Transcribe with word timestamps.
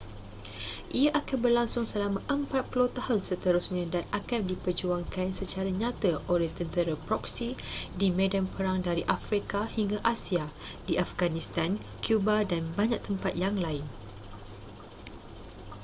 ia 0.99 1.09
akan 1.21 1.37
berlangsung 1.45 1.85
selama 1.93 2.19
40 2.25 2.73
tahun 2.97 3.19
seterusnya 3.29 3.83
dan 3.93 4.01
akan 4.19 4.41
diperjuangkan 4.51 5.27
secara 5.39 5.69
nyata 5.81 6.13
oleh 6.33 6.49
tentera 6.57 6.95
proksi 7.07 7.49
di 7.99 8.07
medan 8.19 8.45
perang 8.53 8.79
dari 8.87 9.03
afrika 9.17 9.61
hingga 9.75 9.99
asia 10.13 10.45
di 10.89 10.93
afghanistan 11.05 11.71
cuba 12.05 12.35
dan 12.51 12.63
banyak 12.77 12.97
tempat 13.07 13.33
yang 13.43 13.55
lain 13.65 13.85